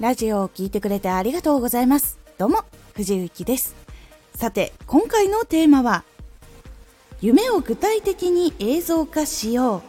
[0.00, 2.18] ラジオを聴いてくれてありがとうございます。
[2.38, 2.64] どうも、
[2.94, 3.76] 藤幸です。
[4.34, 6.04] さて、今回のテーマは、
[7.20, 9.82] 夢を具体的に映像化しよう。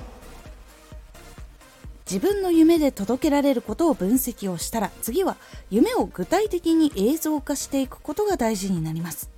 [2.12, 5.38] 自分の夢で届けられることを分析をしたら、次は
[5.70, 9.30] 夢を具体的に映像化していくことが大事になります。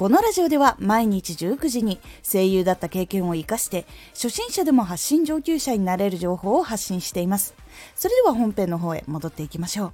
[0.00, 7.52] このラジオでは毎日19時に声優だった経験を活かして初心者でも発信上級者になれる情報を発信しています。
[7.94, 9.92] それでは本編の方へ戻っていきましょう。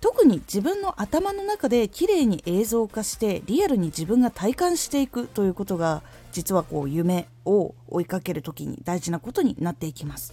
[0.00, 6.02] 特に自分の頭の中で綺麗に映像化してリアルに自分が体感していくということが
[6.32, 10.32] 実はこう夢を追いかける時に大事なことになっていきます。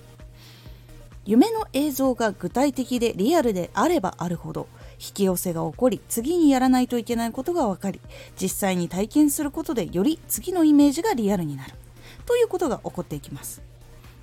[1.26, 4.70] 夢の映像が具体的でリアルであればあるほど
[5.00, 8.00] 引き寄せが起こり次にやらないといけないことが分かり
[8.40, 11.74] 実際に体験することでより次のイメージがリアルになる。
[12.26, 13.62] ということが起こっていきます。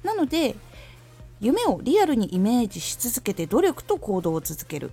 [0.03, 0.57] なので
[1.41, 4.91] 夢をリアルにイメージし続けて努力と行動を続ける。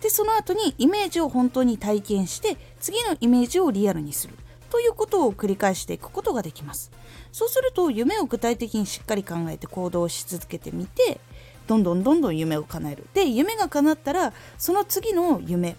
[0.00, 4.34] でその後にイメージを本当に体験して次のイメージをリアルにする。
[4.70, 6.90] ということを繰り返していくことができます。
[7.30, 11.20] そうすると夢を具体的にしっかり考えて行動し続けてみて
[11.66, 13.06] どんどんどんどん夢を叶える。
[13.14, 15.76] で夢が叶ったらその次の夢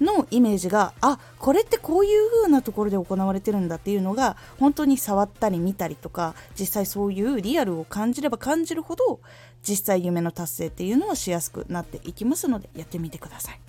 [0.00, 9.20] のイメージがあこれってこういう風なところで行われてるんだっていうのが本当に触ったり見たりとか実際そういうリアルを感じれば感じるほど
[9.62, 13.60] 実際夢の達成っていうのはしやすくなっていきますのでやってみてください。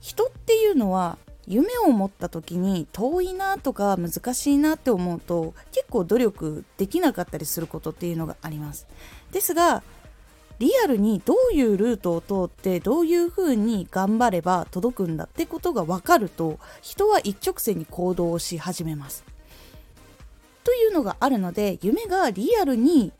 [0.00, 8.86] 人っていうのは夢を持った時に遠いなとか難しいなって思うと結構努力できなかったりすることっていうのがあります。
[9.32, 9.82] ですが
[10.58, 19.24] リアルにどういうルートを通ってどういうふうに頑張れば届くんだってことが分かると人は一直線に行動し始めます。
[20.62, 23.12] というのがあるので夢がリアルに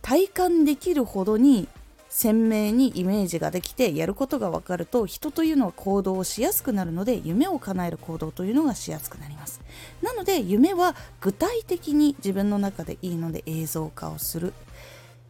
[0.00, 1.68] 体感できるほどに
[2.14, 9.60] 鮮明にイメージができてやることが分かると人というのは行動をしやすくなるので夢を叶える行動というのがしやすくなります
[10.00, 14.54] なので夢は具体的に自分の中でいいので映像化をする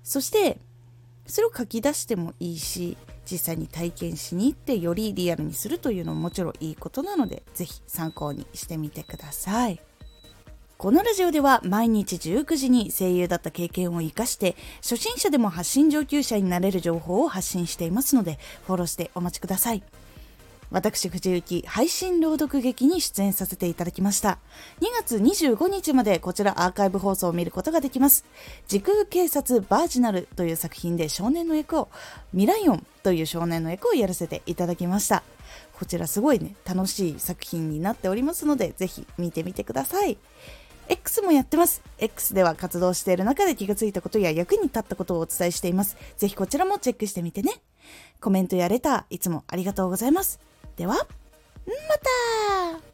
[0.03, 0.59] そして
[1.27, 9.81] それを書き出してもいいし実際に体験しに行ってよりリアルにするというのももちろんいいことなので是非参考にしてみてください。
[10.77, 19.83] このラジオでは毎日19時に声優だった経験を活かして初心者でも発信上級者になれる情報を発信していますのでフォローしてお待ちください。
[20.71, 24.39] 私藤幸配信朗読劇に出演させていただきました。
[24.81, 28.25] 2月25日までこちらアーカイブ放送を見ることができます。
[28.67, 31.89] 時空警察バージナルという作品で少年の役を
[32.33, 35.23] ミライオンという少年の役をやらせていただきました。
[35.79, 40.19] こちらすごいね楽しい作品になっておりますのでぜひ見てみてください。
[40.89, 41.83] X もやってます。
[41.99, 45.97] X では活動している中で気がついたことや役に立ったことをお伝えしています。
[46.17, 47.53] ぜひこちらもチェックしてみてね。
[48.21, 50.41] コメントやレター、いつもありがとうございます。
[50.77, 51.03] では、ま
[52.81, 52.94] た